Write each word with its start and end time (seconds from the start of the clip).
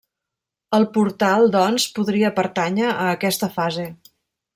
El 0.77 0.85
portal 0.95 1.45
doncs, 1.55 1.85
podria 1.97 2.31
pertànyer 2.39 2.89
a 2.95 2.97
aquesta 3.11 3.51
fase. 3.59 3.87